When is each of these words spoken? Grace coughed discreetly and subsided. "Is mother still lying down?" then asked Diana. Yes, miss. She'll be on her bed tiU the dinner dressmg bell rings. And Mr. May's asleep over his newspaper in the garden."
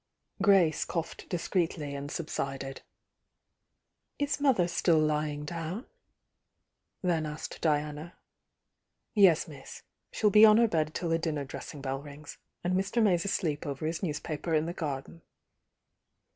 Grace 0.41 0.83
coughed 0.83 1.29
discreetly 1.29 1.93
and 1.93 2.09
subsided. 2.09 2.81
"Is 4.17 4.41
mother 4.41 4.67
still 4.67 4.97
lying 4.97 5.45
down?" 5.45 5.85
then 7.03 7.27
asked 7.27 7.61
Diana. 7.61 8.17
Yes, 9.13 9.47
miss. 9.47 9.83
She'll 10.11 10.31
be 10.31 10.43
on 10.43 10.57
her 10.57 10.67
bed 10.67 10.95
tiU 10.95 11.09
the 11.09 11.19
dinner 11.19 11.45
dressmg 11.45 11.83
bell 11.83 11.99
rings. 12.01 12.39
And 12.63 12.73
Mr. 12.73 12.99
May's 12.99 13.25
asleep 13.25 13.67
over 13.67 13.85
his 13.85 14.01
newspaper 14.01 14.55
in 14.55 14.65
the 14.65 14.73
garden." 14.73 15.21